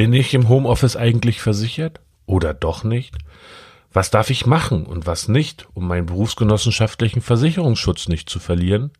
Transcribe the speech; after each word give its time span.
Bin 0.00 0.14
ich 0.14 0.32
im 0.32 0.48
Homeoffice 0.48 0.96
eigentlich 0.96 1.42
versichert 1.42 2.00
oder 2.24 2.54
doch 2.54 2.84
nicht? 2.84 3.18
Was 3.92 4.10
darf 4.10 4.30
ich 4.30 4.46
machen 4.46 4.86
und 4.86 5.06
was 5.06 5.28
nicht, 5.28 5.68
um 5.74 5.86
meinen 5.86 6.06
berufsgenossenschaftlichen 6.06 7.20
Versicherungsschutz 7.20 8.08
nicht 8.08 8.30
zu 8.30 8.38
verlieren? 8.38 8.92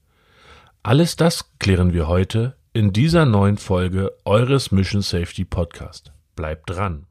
Alles 0.83 1.17
das 1.17 1.53
klären 1.59 1.95
wir 1.95 2.07
heute 2.07 2.55
in 2.75 2.93
dieser 2.93 3.25
neuen 3.25 3.57
Folge 3.57 4.13
eures 4.27 4.73
Mission 4.73 5.01
Safety 5.01 5.47
Podcast. 5.47 6.13
Bleibt 6.37 6.69
dran. 6.69 7.07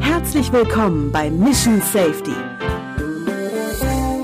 Herzlich 0.00 0.52
willkommen 0.52 1.12
bei 1.12 1.30
Mission 1.30 1.80
Safety, 1.80 2.34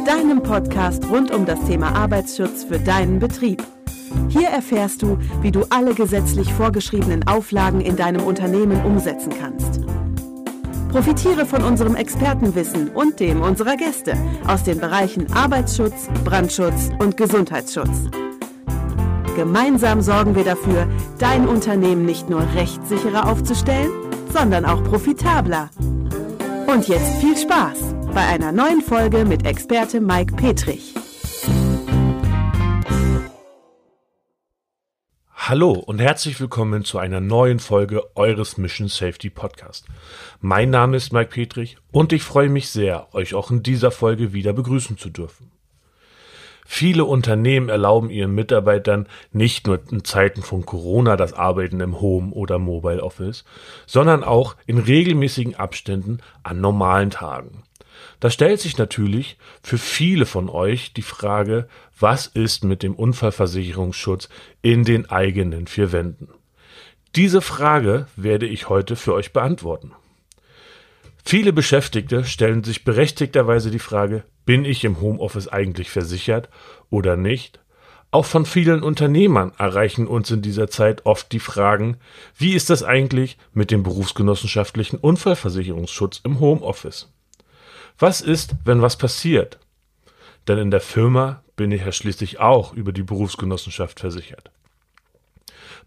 deinem 0.04 0.42
Podcast 0.42 1.04
rund 1.04 1.30
um 1.30 1.46
das 1.46 1.64
Thema 1.66 1.94
Arbeitsschutz 1.94 2.64
für 2.64 2.80
deinen 2.80 3.20
Betrieb. 3.20 3.62
Hier 4.30 4.48
erfährst 4.48 5.02
du, 5.02 5.18
wie 5.42 5.50
du 5.50 5.64
alle 5.70 5.92
gesetzlich 5.92 6.52
vorgeschriebenen 6.54 7.26
Auflagen 7.26 7.80
in 7.80 7.96
deinem 7.96 8.22
Unternehmen 8.22 8.84
umsetzen 8.84 9.32
kannst. 9.40 9.80
Profitiere 10.90 11.46
von 11.46 11.62
unserem 11.62 11.96
Expertenwissen 11.96 12.90
und 12.90 13.20
dem 13.20 13.42
unserer 13.42 13.76
Gäste 13.76 14.16
aus 14.46 14.62
den 14.62 14.78
Bereichen 14.78 15.32
Arbeitsschutz, 15.32 16.08
Brandschutz 16.24 16.90
und 17.00 17.16
Gesundheitsschutz. 17.16 18.08
Gemeinsam 19.34 20.00
sorgen 20.00 20.36
wir 20.36 20.44
dafür, 20.44 20.86
dein 21.18 21.48
Unternehmen 21.48 22.04
nicht 22.04 22.30
nur 22.30 22.42
rechtssicherer 22.54 23.28
aufzustellen, 23.28 23.90
sondern 24.32 24.64
auch 24.64 24.82
profitabler. 24.84 25.70
Und 26.66 26.86
jetzt 26.86 27.16
viel 27.20 27.36
Spaß 27.36 27.78
bei 28.14 28.20
einer 28.20 28.52
neuen 28.52 28.80
Folge 28.80 29.24
mit 29.24 29.44
Experte 29.44 30.00
Mike 30.00 30.34
Petrich. 30.34 30.94
Hallo 35.50 35.72
und 35.72 35.98
herzlich 35.98 36.38
willkommen 36.38 36.84
zu 36.84 36.98
einer 36.98 37.20
neuen 37.20 37.58
Folge 37.58 38.04
eures 38.14 38.56
Mission 38.56 38.86
Safety 38.86 39.30
Podcast. 39.30 39.84
Mein 40.40 40.70
Name 40.70 40.96
ist 40.96 41.12
Mike 41.12 41.30
Petrich 41.30 41.76
und 41.90 42.12
ich 42.12 42.22
freue 42.22 42.48
mich 42.48 42.68
sehr, 42.68 43.12
euch 43.16 43.34
auch 43.34 43.50
in 43.50 43.64
dieser 43.64 43.90
Folge 43.90 44.32
wieder 44.32 44.52
begrüßen 44.52 44.96
zu 44.96 45.10
dürfen. 45.10 45.50
Viele 46.64 47.04
Unternehmen 47.04 47.68
erlauben 47.68 48.10
ihren 48.10 48.32
Mitarbeitern 48.32 49.08
nicht 49.32 49.66
nur 49.66 49.80
in 49.90 50.04
Zeiten 50.04 50.42
von 50.42 50.64
Corona 50.64 51.16
das 51.16 51.32
Arbeiten 51.32 51.80
im 51.80 52.00
Home 52.00 52.30
oder 52.30 52.60
Mobile 52.60 53.02
Office, 53.02 53.44
sondern 53.86 54.22
auch 54.22 54.54
in 54.66 54.78
regelmäßigen 54.78 55.56
Abständen 55.56 56.18
an 56.44 56.60
normalen 56.60 57.10
Tagen. 57.10 57.64
Da 58.20 58.28
stellt 58.28 58.60
sich 58.60 58.76
natürlich 58.76 59.38
für 59.62 59.78
viele 59.78 60.26
von 60.26 60.50
euch 60.50 60.92
die 60.92 61.02
Frage, 61.02 61.68
was 61.98 62.26
ist 62.26 62.64
mit 62.64 62.82
dem 62.82 62.94
Unfallversicherungsschutz 62.94 64.28
in 64.60 64.84
den 64.84 65.10
eigenen 65.10 65.66
vier 65.66 65.90
Wänden? 65.90 66.28
Diese 67.16 67.40
Frage 67.40 68.06
werde 68.16 68.46
ich 68.46 68.68
heute 68.68 68.94
für 68.94 69.14
euch 69.14 69.32
beantworten. 69.32 69.92
Viele 71.24 71.52
Beschäftigte 71.52 72.24
stellen 72.24 72.62
sich 72.62 72.84
berechtigterweise 72.84 73.70
die 73.70 73.78
Frage, 73.78 74.24
bin 74.44 74.64
ich 74.64 74.84
im 74.84 75.00
Homeoffice 75.00 75.48
eigentlich 75.48 75.90
versichert 75.90 76.48
oder 76.90 77.16
nicht? 77.16 77.60
Auch 78.10 78.26
von 78.26 78.44
vielen 78.44 78.82
Unternehmern 78.82 79.52
erreichen 79.56 80.06
uns 80.06 80.30
in 80.30 80.42
dieser 80.42 80.68
Zeit 80.68 81.06
oft 81.06 81.30
die 81.32 81.40
Fragen, 81.40 81.96
wie 82.36 82.54
ist 82.54 82.68
das 82.68 82.82
eigentlich 82.82 83.38
mit 83.54 83.70
dem 83.70 83.82
berufsgenossenschaftlichen 83.82 84.98
Unfallversicherungsschutz 84.98 86.20
im 86.24 86.40
Homeoffice? 86.40 87.08
Was 88.00 88.22
ist, 88.22 88.54
wenn 88.64 88.80
was 88.80 88.96
passiert? 88.96 89.58
Denn 90.48 90.56
in 90.56 90.70
der 90.70 90.80
Firma 90.80 91.44
bin 91.54 91.70
ich 91.70 91.82
ja 91.82 91.92
schließlich 91.92 92.40
auch 92.40 92.72
über 92.72 92.92
die 92.92 93.02
Berufsgenossenschaft 93.02 94.00
versichert. 94.00 94.50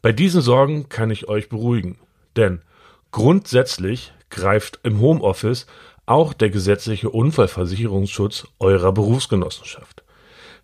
Bei 0.03 0.11
diesen 0.11 0.41
Sorgen 0.41 0.89
kann 0.89 1.09
ich 1.09 1.27
euch 1.27 1.49
beruhigen, 1.49 1.97
denn 2.35 2.61
grundsätzlich 3.09 4.13
greift 4.29 4.79
im 4.83 5.01
Homeoffice 5.01 5.65
auch 6.05 6.33
der 6.33 6.51
gesetzliche 6.51 7.09
Unfallversicherungsschutz 7.09 8.47
eurer 8.59 8.91
Berufsgenossenschaft. 8.91 10.03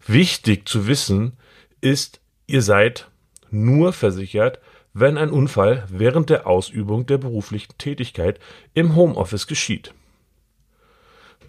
Wichtig 0.06 0.70
zu 0.70 0.86
wissen 0.86 1.34
ist, 1.82 2.20
ihr 2.46 2.62
seid 2.62 3.10
nur 3.50 3.92
versichert, 3.92 4.60
wenn 4.94 5.18
ein 5.18 5.32
Unfall 5.32 5.88
während 5.90 6.30
der 6.30 6.46
Ausübung 6.46 7.08
der 7.08 7.18
beruflichen 7.18 7.76
Tätigkeit 7.80 8.40
im 8.76 8.96
Homeoffice 8.96 9.48
geschieht. 9.48 9.96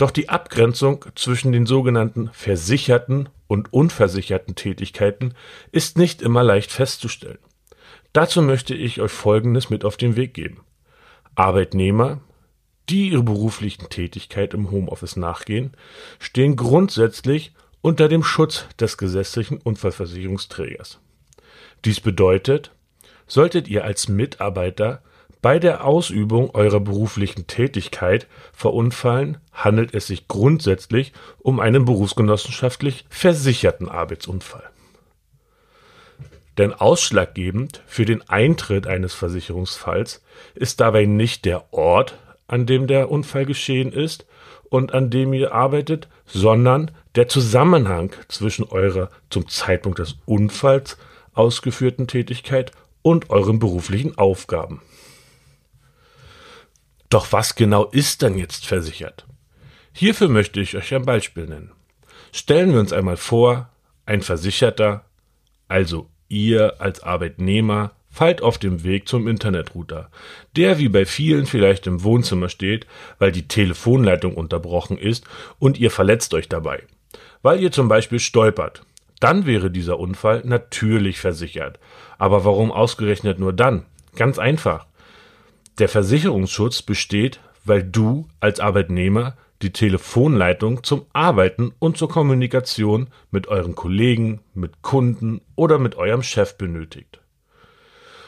Doch 0.01 0.11
die 0.11 0.31
Abgrenzung 0.31 1.05
zwischen 1.15 1.53
den 1.53 1.67
sogenannten 1.67 2.31
versicherten 2.33 3.29
und 3.49 3.71
unversicherten 3.71 4.55
Tätigkeiten 4.55 5.35
ist 5.73 5.99
nicht 5.99 6.23
immer 6.23 6.43
leicht 6.43 6.73
festzustellen. 6.73 7.37
Dazu 8.15 8.41
möchte 8.41 8.75
ich 8.75 9.03
euch 9.03 9.13
Folgendes 9.13 9.69
mit 9.69 9.85
auf 9.85 9.99
den 9.99 10.17
Weg 10.17 10.33
geben. 10.33 10.63
Arbeitnehmer, 11.35 12.23
die 12.89 13.11
ihrer 13.11 13.23
beruflichen 13.23 13.91
Tätigkeit 13.91 14.55
im 14.55 14.71
Homeoffice 14.71 15.17
nachgehen, 15.17 15.73
stehen 16.19 16.57
grundsätzlich 16.57 17.53
unter 17.83 18.09
dem 18.09 18.25
Schutz 18.25 18.65
des 18.81 18.97
gesetzlichen 18.97 19.59
Unfallversicherungsträgers. 19.59 20.99
Dies 21.85 22.01
bedeutet, 22.01 22.73
solltet 23.27 23.69
ihr 23.69 23.85
als 23.85 24.09
Mitarbeiter 24.09 25.03
bei 25.43 25.59
der 25.59 25.85
Ausübung 25.85 26.51
eurer 26.55 26.81
beruflichen 26.81 27.47
Tätigkeit 27.47 28.27
verunfallen, 28.53 29.39
handelt 29.53 29.95
es 29.95 30.07
sich 30.07 30.29
grundsätzlich 30.29 31.13
um 31.39 31.61
einen 31.61 31.85
berufsgenossenschaftlich 31.85 33.07
versicherten 33.09 33.89
Arbeitsunfall. 33.89 34.69
Denn 36.59 36.75
ausschlaggebend 36.75 37.83
für 37.87 38.05
den 38.05 38.29
Eintritt 38.29 38.87
eines 38.87 39.15
Versicherungsfalls 39.15 40.23
ist 40.55 40.81
dabei 40.81 41.07
nicht 41.07 41.47
der 41.47 41.73
Ort, 41.73 42.19
an 42.49 42.67
dem 42.67 42.87
der 42.87 43.11
Unfall 43.11 43.47
geschehen 43.47 43.93
ist 43.93 44.27
und 44.69 44.93
an 44.93 45.09
dem 45.09 45.33
ihr 45.33 45.55
arbeitet, 45.55 46.09
sondern 46.27 46.91
der 47.15 47.29
Zusammenhang 47.29 48.13
zwischen 48.29 48.65
eurer 48.65 49.09
zum 49.31 49.49
Zeitpunkt 49.49 50.01
des 50.01 50.17
Unfalls 50.27 50.99
ausgeführten 51.33 52.07
Tätigkeit 52.07 52.73
und 53.03 53.31
euren 53.31 53.59
beruflichen 53.59 54.19
Aufgaben. 54.19 54.83
Doch 57.11 57.33
was 57.33 57.57
genau 57.57 57.85
ist 57.87 58.23
denn 58.23 58.39
jetzt 58.39 58.67
versichert? 58.67 59.27
Hierfür 59.93 60.29
möchte 60.29 60.61
ich 60.61 60.77
euch 60.77 60.95
ein 60.95 61.05
Beispiel 61.05 61.47
nennen. 61.47 61.73
Stellen 62.33 62.73
wir 62.73 62.81
uns 62.81 62.93
einmal 62.93 63.17
vor, 63.17 63.69
ein 64.07 64.23
Versicherter, 64.23 65.05
also 65.67 66.09
ihr 66.29 66.81
als 66.81 67.03
Arbeitnehmer, 67.03 67.93
fallt 68.09 68.43
auf 68.43 68.59
dem 68.59 68.85
Weg 68.85 69.09
zum 69.09 69.27
Internetrouter, 69.27 70.11
der 70.57 70.79
wie 70.79 70.89
bei 70.89 71.05
vielen 71.05 71.47
vielleicht 71.47 71.87
im 71.87 72.03
Wohnzimmer 72.05 72.49
steht, 72.49 72.87
weil 73.19 73.33
die 73.33 73.49
Telefonleitung 73.49 74.35
unterbrochen 74.35 74.97
ist 74.97 75.25
und 75.59 75.79
ihr 75.79 75.91
verletzt 75.91 76.33
euch 76.35 76.49
dabei. 76.49 76.85
Weil 77.43 77.61
ihr 77.61 77.73
zum 77.73 77.89
Beispiel 77.89 78.21
stolpert. 78.21 78.83
Dann 79.19 79.47
wäre 79.47 79.71
dieser 79.71 79.99
Unfall 79.99 80.43
natürlich 80.45 81.19
versichert. 81.19 81.79
Aber 82.19 82.45
warum 82.45 82.73
ausgerechnet 82.73 83.39
nur 83.39 83.53
dann? 83.53 83.85
Ganz 84.17 84.39
einfach. 84.39 84.87
Der 85.81 85.89
Versicherungsschutz 85.89 86.83
besteht, 86.83 87.41
weil 87.65 87.83
du 87.83 88.29
als 88.39 88.61
Arbeitnehmer 88.61 89.39
die 89.63 89.73
Telefonleitung 89.73 90.85
zum 90.85 91.07
Arbeiten 91.15 91.73
und 91.79 91.97
zur 91.97 92.11
Kommunikation 92.11 93.09
mit 93.31 93.49
euren 93.49 93.75
Kollegen, 93.75 94.41
mit 94.53 94.83
Kunden 94.83 95.41
oder 95.57 95.79
mit 95.79 95.95
eurem 95.95 96.23
Chef 96.23 96.59
benötigt. 96.59 97.23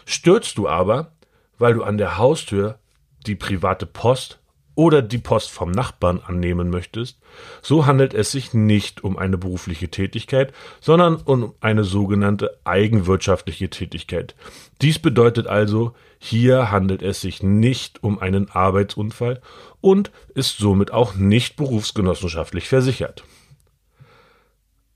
Stürzt 0.06 0.56
du 0.56 0.66
aber, 0.66 1.12
weil 1.58 1.74
du 1.74 1.82
an 1.82 1.98
der 1.98 2.16
Haustür 2.16 2.78
die 3.26 3.34
private 3.34 3.84
Post 3.84 4.40
oder 4.74 5.02
die 5.02 5.18
Post 5.18 5.50
vom 5.50 5.70
Nachbarn 5.70 6.22
annehmen 6.26 6.70
möchtest, 6.70 7.20
so 7.60 7.84
handelt 7.84 8.14
es 8.14 8.32
sich 8.32 8.54
nicht 8.54 9.04
um 9.04 9.18
eine 9.18 9.36
berufliche 9.36 9.88
Tätigkeit, 9.88 10.54
sondern 10.80 11.16
um 11.16 11.52
eine 11.60 11.84
sogenannte 11.84 12.58
eigenwirtschaftliche 12.64 13.68
Tätigkeit. 13.68 14.34
Dies 14.80 14.98
bedeutet 14.98 15.46
also, 15.46 15.94
hier 16.24 16.70
handelt 16.70 17.02
es 17.02 17.20
sich 17.20 17.42
nicht 17.42 18.04
um 18.04 18.20
einen 18.20 18.48
Arbeitsunfall 18.48 19.42
und 19.80 20.12
ist 20.36 20.56
somit 20.56 20.92
auch 20.92 21.16
nicht 21.16 21.56
berufsgenossenschaftlich 21.56 22.68
versichert. 22.68 23.24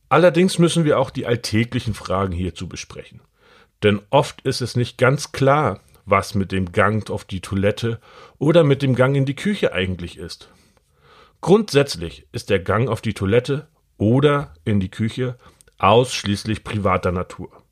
Allerdings 0.08 0.60
müssen 0.60 0.84
wir 0.84 1.00
auch 1.00 1.10
die 1.10 1.26
alltäglichen 1.26 1.94
Fragen 1.94 2.32
hierzu 2.32 2.68
besprechen. 2.68 3.22
Denn 3.82 4.02
oft 4.10 4.42
ist 4.42 4.60
es 4.60 4.76
nicht 4.76 4.98
ganz 4.98 5.32
klar, 5.32 5.80
was 6.04 6.36
mit 6.36 6.52
dem 6.52 6.70
Gang 6.70 7.10
auf 7.10 7.24
die 7.24 7.40
Toilette 7.40 8.00
oder 8.38 8.62
mit 8.62 8.80
dem 8.80 8.94
Gang 8.94 9.16
in 9.16 9.26
die 9.26 9.34
Küche 9.34 9.72
eigentlich 9.72 10.18
ist. 10.18 10.48
Grundsätzlich 11.40 12.28
ist 12.30 12.50
der 12.50 12.60
Gang 12.60 12.88
auf 12.88 13.00
die 13.00 13.14
Toilette 13.14 13.66
oder 13.98 14.54
in 14.64 14.78
die 14.78 14.92
Küche 14.92 15.36
ausschließlich 15.78 16.62
privater 16.62 17.10
Natur. 17.10 17.65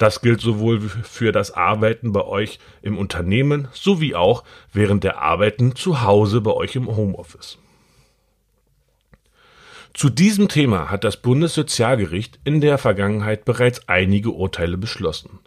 Das 0.00 0.22
gilt 0.22 0.40
sowohl 0.40 0.80
für 0.80 1.30
das 1.30 1.50
Arbeiten 1.50 2.12
bei 2.12 2.24
euch 2.24 2.58
im 2.80 2.96
Unternehmen 2.96 3.68
sowie 3.74 4.14
auch 4.14 4.44
während 4.72 5.04
der 5.04 5.18
Arbeiten 5.18 5.76
zu 5.76 6.00
Hause 6.00 6.40
bei 6.40 6.52
euch 6.52 6.74
im 6.74 6.96
Homeoffice. 6.96 7.58
Zu 9.92 10.08
diesem 10.08 10.48
Thema 10.48 10.90
hat 10.90 11.04
das 11.04 11.18
Bundessozialgericht 11.18 12.40
in 12.44 12.62
der 12.62 12.78
Vergangenheit 12.78 13.44
bereits 13.44 13.90
einige 13.90 14.30
Urteile 14.30 14.78
beschlossen. 14.78 15.40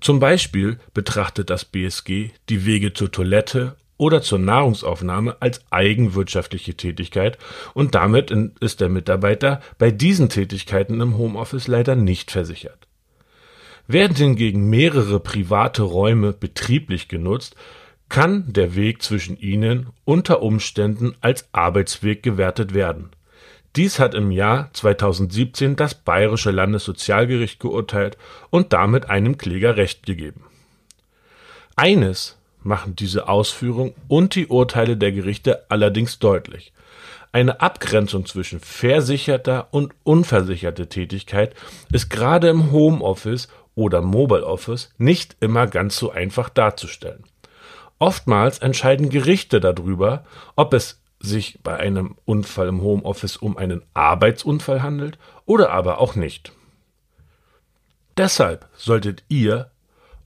Zum 0.00 0.20
Beispiel 0.20 0.78
betrachtet 0.94 1.50
das 1.50 1.64
BSG 1.64 2.30
die 2.48 2.66
Wege 2.66 2.92
zur 2.92 3.10
Toilette 3.10 3.74
oder 3.96 4.22
zur 4.22 4.38
Nahrungsaufnahme 4.38 5.38
als 5.40 5.64
eigenwirtschaftliche 5.72 6.76
Tätigkeit 6.76 7.38
und 7.74 7.96
damit 7.96 8.30
ist 8.60 8.80
der 8.80 8.88
Mitarbeiter 8.88 9.60
bei 9.78 9.90
diesen 9.90 10.28
Tätigkeiten 10.28 11.00
im 11.00 11.18
Homeoffice 11.18 11.66
leider 11.66 11.96
nicht 11.96 12.30
versichert. 12.30 12.86
Werden 13.92 14.14
hingegen 14.14 14.70
mehrere 14.70 15.18
private 15.18 15.82
Räume 15.82 16.32
betrieblich 16.32 17.08
genutzt, 17.08 17.56
kann 18.08 18.52
der 18.52 18.76
Weg 18.76 19.02
zwischen 19.02 19.36
ihnen 19.36 19.88
unter 20.04 20.42
Umständen 20.42 21.16
als 21.20 21.48
Arbeitsweg 21.50 22.22
gewertet 22.22 22.72
werden. 22.72 23.10
Dies 23.74 23.98
hat 23.98 24.14
im 24.14 24.30
Jahr 24.30 24.70
2017 24.74 25.74
das 25.74 25.96
Bayerische 25.96 26.52
Landessozialgericht 26.52 27.58
geurteilt 27.58 28.16
und 28.50 28.72
damit 28.72 29.10
einem 29.10 29.38
Kläger 29.38 29.76
Recht 29.76 30.06
gegeben. 30.06 30.44
Eines 31.74 32.38
machen 32.62 32.94
diese 32.94 33.28
Ausführung 33.28 33.94
und 34.06 34.36
die 34.36 34.46
Urteile 34.46 34.96
der 34.96 35.10
Gerichte 35.10 35.68
allerdings 35.68 36.20
deutlich. 36.20 36.72
Eine 37.32 37.60
Abgrenzung 37.60 38.26
zwischen 38.26 38.58
versicherter 38.58 39.68
und 39.70 39.94
unversicherter 40.02 40.88
Tätigkeit 40.88 41.54
ist 41.92 42.10
gerade 42.10 42.48
im 42.48 42.72
Homeoffice 42.72 43.48
oder 43.74 44.02
Mobile 44.02 44.44
Office 44.44 44.92
nicht 44.98 45.36
immer 45.40 45.66
ganz 45.66 45.96
so 45.96 46.10
einfach 46.10 46.48
darzustellen. 46.48 47.24
Oftmals 47.98 48.58
entscheiden 48.58 49.10
Gerichte 49.10 49.60
darüber, 49.60 50.24
ob 50.56 50.72
es 50.72 51.00
sich 51.20 51.58
bei 51.62 51.76
einem 51.76 52.16
Unfall 52.24 52.68
im 52.68 52.82
Homeoffice 52.82 53.36
um 53.36 53.56
einen 53.56 53.82
Arbeitsunfall 53.92 54.82
handelt 54.82 55.18
oder 55.44 55.70
aber 55.70 55.98
auch 55.98 56.14
nicht. 56.14 56.52
Deshalb 58.16 58.68
solltet 58.74 59.24
ihr 59.28 59.70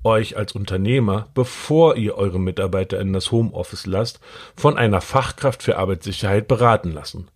euch 0.05 0.37
als 0.37 0.53
Unternehmer, 0.53 1.29
bevor 1.35 1.97
ihr 1.97 2.17
eure 2.17 2.39
Mitarbeiter 2.39 3.01
in 3.01 3.13
das 3.13 3.33
Homeoffice 3.33 3.87
lasst, 3.87 4.21
von 4.55 4.77
einer 4.77 5.01
Fachkraft 5.01 5.63
für 5.63 5.79
Arbeitssicherheit 5.79 6.47
beraten 6.47 6.93
lassen 6.93 7.29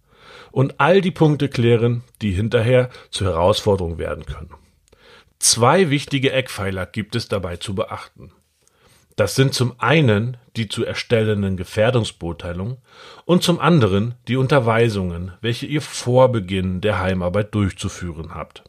und 0.53 0.79
all 0.79 1.01
die 1.01 1.11
Punkte 1.11 1.49
klären, 1.49 2.03
die 2.23 2.33
hinterher 2.33 2.91
zur 3.11 3.29
Herausforderung 3.29 3.99
werden 3.99 4.27
können. 4.27 4.51
Zwei 5.39 5.91
wichtige 5.91 6.33
Eckpfeiler 6.33 6.87
gibt 6.87 7.15
es 7.15 7.29
dabei 7.29 7.57
zu 7.57 7.75
beachten. 7.75 8.33
Das 9.17 9.35
sind 9.35 9.53
zum 9.53 9.75
einen 9.79 10.37
die 10.57 10.69
zu 10.69 10.85
erstellenden 10.85 11.57
Gefährdungsbeurteilungen 11.57 12.79
und 13.25 13.43
zum 13.43 13.59
anderen 13.59 14.15
die 14.29 14.37
Unterweisungen, 14.37 15.33
welche 15.41 15.67
ihr 15.67 15.83
vor 15.83 16.31
Beginn 16.31 16.81
der 16.81 17.01
Heimarbeit 17.01 17.55
durchzuführen 17.55 18.35
habt. 18.35 18.63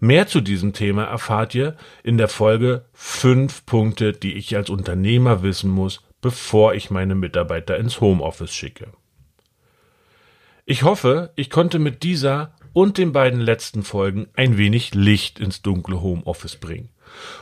Mehr 0.00 0.26
zu 0.26 0.42
diesem 0.42 0.74
Thema 0.74 1.04
erfahrt 1.04 1.54
ihr 1.54 1.76
in 2.02 2.18
der 2.18 2.28
Folge 2.28 2.84
fünf 2.92 3.64
Punkte, 3.64 4.12
die 4.12 4.34
ich 4.34 4.54
als 4.54 4.68
Unternehmer 4.68 5.42
wissen 5.42 5.70
muss, 5.70 6.02
bevor 6.20 6.74
ich 6.74 6.90
meine 6.90 7.14
Mitarbeiter 7.14 7.78
ins 7.78 8.02
Homeoffice 8.02 8.52
schicke. 8.52 8.92
Ich 10.66 10.82
hoffe, 10.82 11.32
ich 11.36 11.48
konnte 11.48 11.78
mit 11.78 12.02
dieser 12.02 12.54
und 12.74 12.98
den 12.98 13.12
beiden 13.12 13.40
letzten 13.40 13.82
Folgen 13.82 14.26
ein 14.34 14.58
wenig 14.58 14.94
Licht 14.94 15.40
ins 15.40 15.62
dunkle 15.62 16.02
Homeoffice 16.02 16.56
bringen 16.56 16.90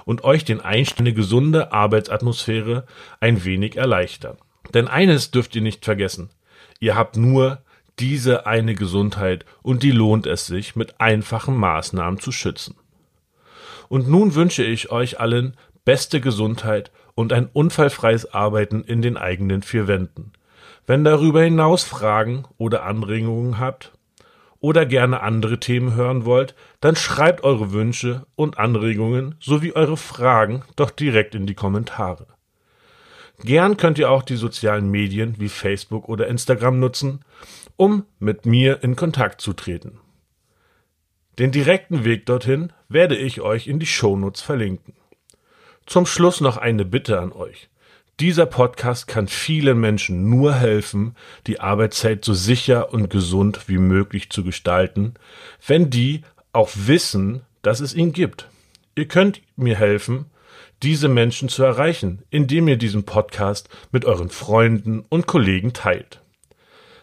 und 0.05 0.23
euch 0.23 0.44
den 0.44 0.61
Einstieg 0.61 1.00
in 1.00 1.06
eine 1.06 1.14
gesunde 1.14 1.73
Arbeitsatmosphäre 1.73 2.87
ein 3.19 3.43
wenig 3.44 3.76
erleichtern. 3.76 4.37
Denn 4.75 4.87
eines 4.87 5.31
dürft 5.32 5.56
ihr 5.56 5.62
nicht 5.62 5.84
vergessen. 5.84 6.31
Ihr 6.79 6.94
habt 6.94 7.17
nur 7.17 7.62
diese 7.99 8.46
eine 8.46 8.75
Gesundheit 8.75 9.44
und 9.62 9.82
die 9.82 9.90
lohnt 9.90 10.26
es 10.26 10.46
sich, 10.46 10.76
mit 10.76 11.00
einfachen 11.00 11.56
Maßnahmen 11.56 12.20
zu 12.20 12.31
schützen. 12.31 12.76
Und 13.88 14.08
nun 14.08 14.34
wünsche 14.34 14.64
ich 14.64 14.90
euch 14.90 15.19
allen 15.19 15.56
beste 15.84 16.20
Gesundheit 16.20 16.90
und 17.14 17.32
ein 17.32 17.49
unfallfreies 17.52 18.32
Arbeiten 18.32 18.84
in 18.84 19.02
den 19.02 19.17
eigenen 19.17 19.62
vier 19.62 19.88
Wänden. 19.88 20.32
Wenn 20.87 21.05
darüber 21.05 21.43
hinaus 21.43 21.84
Fragen 21.84 22.44
oder 22.58 22.84
Anregungen 22.84 23.58
habt 23.58 23.93
oder 24.62 24.86
gerne 24.86 25.20
andere 25.20 25.58
Themen 25.60 25.94
hören 25.94 26.24
wollt, 26.24 26.54
dann 26.80 26.96
schreibt 26.96 27.44
eure 27.44 27.72
Wünsche 27.72 28.26
und 28.36 28.58
Anregungen 28.58 29.34
sowie 29.40 29.72
eure 29.72 29.96
Fragen 29.98 30.62
doch 30.76 30.90
direkt 30.90 31.34
in 31.34 31.46
die 31.46 31.54
Kommentare. 31.54 32.28
Gern 33.40 33.76
könnt 33.76 33.98
ihr 33.98 34.08
auch 34.08 34.22
die 34.22 34.36
sozialen 34.36 34.88
Medien 34.88 35.34
wie 35.38 35.48
Facebook 35.48 36.08
oder 36.08 36.28
Instagram 36.28 36.78
nutzen, 36.78 37.24
um 37.76 38.04
mit 38.20 38.46
mir 38.46 38.84
in 38.84 38.94
Kontakt 38.94 39.40
zu 39.40 39.52
treten. 39.52 39.98
Den 41.40 41.50
direkten 41.50 42.04
Weg 42.04 42.24
dorthin 42.26 42.72
werde 42.88 43.16
ich 43.16 43.40
euch 43.40 43.66
in 43.66 43.80
die 43.80 43.86
Shownotes 43.86 44.42
verlinken. 44.42 44.94
Zum 45.86 46.06
Schluss 46.06 46.40
noch 46.40 46.56
eine 46.56 46.84
Bitte 46.84 47.18
an 47.18 47.32
euch. 47.32 47.68
Dieser 48.22 48.46
Podcast 48.46 49.08
kann 49.08 49.26
vielen 49.26 49.80
Menschen 49.80 50.30
nur 50.30 50.54
helfen, 50.54 51.16
die 51.48 51.58
Arbeitszeit 51.58 52.24
so 52.24 52.34
sicher 52.34 52.92
und 52.92 53.10
gesund 53.10 53.66
wie 53.66 53.78
möglich 53.78 54.30
zu 54.30 54.44
gestalten, 54.44 55.14
wenn 55.66 55.90
die 55.90 56.22
auch 56.52 56.70
wissen, 56.72 57.40
dass 57.62 57.80
es 57.80 57.94
ihn 57.94 58.12
gibt. 58.12 58.46
Ihr 58.94 59.08
könnt 59.08 59.42
mir 59.56 59.74
helfen, 59.74 60.26
diese 60.84 61.08
Menschen 61.08 61.48
zu 61.48 61.64
erreichen, 61.64 62.22
indem 62.30 62.69
ihr 62.69 62.76
diesen 62.76 63.02
Podcast 63.02 63.69
mit 63.90 64.04
euren 64.04 64.30
Freunden 64.30 65.04
und 65.08 65.26
Kollegen 65.26 65.72
teilt. 65.72 66.20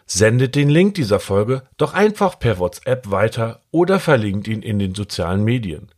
Sendet 0.06 0.54
den 0.54 0.70
Link 0.70 0.94
dieser 0.94 1.20
Folge 1.20 1.64
doch 1.76 1.92
einfach 1.92 2.38
per 2.38 2.58
WhatsApp 2.58 3.10
weiter 3.10 3.60
oder 3.72 4.00
verlinkt 4.00 4.48
ihn 4.48 4.62
in 4.62 4.78
den 4.78 4.94
sozialen 4.94 5.44
Medien. 5.44 5.90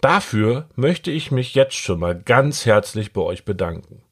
Dafür 0.00 0.68
möchte 0.74 1.12
ich 1.12 1.30
mich 1.30 1.54
jetzt 1.54 1.76
schon 1.76 2.00
mal 2.00 2.20
ganz 2.20 2.66
herzlich 2.66 3.12
bei 3.12 3.20
euch 3.20 3.44
bedanken. 3.44 4.03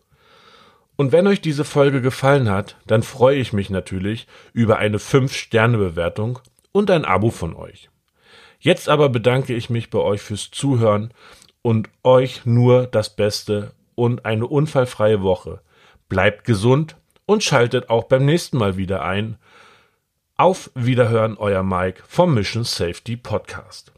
Und 1.02 1.10
wenn 1.10 1.26
euch 1.26 1.40
diese 1.40 1.64
Folge 1.64 2.00
gefallen 2.00 2.48
hat, 2.48 2.76
dann 2.86 3.02
freue 3.02 3.36
ich 3.36 3.52
mich 3.52 3.70
natürlich 3.70 4.28
über 4.52 4.78
eine 4.78 4.98
5-Sterne-Bewertung 4.98 6.38
und 6.70 6.92
ein 6.92 7.04
Abo 7.04 7.30
von 7.30 7.56
euch. 7.56 7.90
Jetzt 8.60 8.88
aber 8.88 9.08
bedanke 9.08 9.52
ich 9.52 9.68
mich 9.68 9.90
bei 9.90 9.98
euch 9.98 10.22
fürs 10.22 10.52
Zuhören 10.52 11.12
und 11.60 11.88
euch 12.04 12.46
nur 12.46 12.86
das 12.86 13.16
Beste 13.16 13.72
und 13.96 14.24
eine 14.24 14.46
unfallfreie 14.46 15.22
Woche. 15.22 15.60
Bleibt 16.08 16.44
gesund 16.44 16.94
und 17.26 17.42
schaltet 17.42 17.90
auch 17.90 18.04
beim 18.04 18.24
nächsten 18.24 18.56
Mal 18.56 18.76
wieder 18.76 19.02
ein. 19.02 19.38
Auf 20.36 20.70
Wiederhören, 20.76 21.36
euer 21.36 21.64
Mike 21.64 22.04
vom 22.06 22.32
Mission 22.32 22.62
Safety 22.62 23.16
Podcast. 23.16 23.90